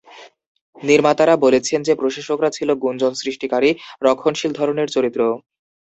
নির্মাতারা 0.75 1.35
বলেছেন 1.45 1.79
যে 1.87 1.93
প্রশাসকরা 1.95 2.49
ছিলেন 2.51 2.77
গুঞ্জন 2.77 3.13
সৃষ্টিকারী, 3.21 3.69
রক্ষণশীল 4.01 4.51
ধরনের 4.59 4.87
চরিত্র। 4.95 5.21